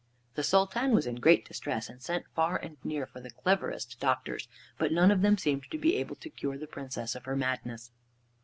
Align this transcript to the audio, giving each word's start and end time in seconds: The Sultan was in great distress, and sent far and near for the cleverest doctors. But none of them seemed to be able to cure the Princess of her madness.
The 0.33 0.41
Sultan 0.41 0.95
was 0.95 1.05
in 1.05 1.17
great 1.17 1.45
distress, 1.47 1.87
and 1.87 2.01
sent 2.01 2.25
far 2.33 2.57
and 2.57 2.75
near 2.83 3.05
for 3.05 3.21
the 3.21 3.29
cleverest 3.29 3.99
doctors. 3.99 4.47
But 4.79 4.91
none 4.91 5.11
of 5.11 5.21
them 5.21 5.37
seemed 5.37 5.69
to 5.69 5.77
be 5.77 5.95
able 5.97 6.15
to 6.15 6.29
cure 6.31 6.57
the 6.57 6.65
Princess 6.65 7.13
of 7.13 7.25
her 7.25 7.35
madness. 7.35 7.91